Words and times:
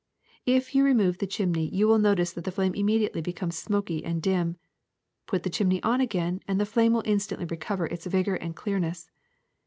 If 0.47 0.73
you 0.73 0.83
remove 0.83 1.19
the 1.19 1.27
chimney 1.27 1.69
you 1.69 1.87
will 1.87 1.99
notice 1.99 2.33
that 2.33 2.43
the 2.43 2.51
flame 2.51 2.73
immediately 2.73 3.21
becomes 3.21 3.55
smoky 3.55 4.03
and 4.03 4.19
dim; 4.19 4.57
put 5.27 5.43
the 5.43 5.49
chimney 5.51 5.77
on 5.83 6.01
again, 6.01 6.41
and 6.47 6.59
the 6.59 6.65
flame 6.65 6.93
will 6.93 7.03
instantly 7.05 7.45
recover 7.45 7.85
its 7.85 8.07
vigor 8.07 8.33
and 8.33 8.55
clearness. 8.55 9.11